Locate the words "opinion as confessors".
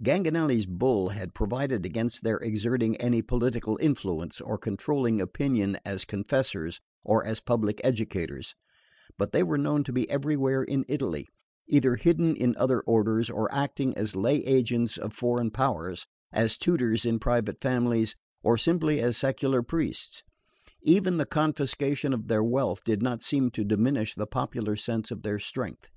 5.20-6.80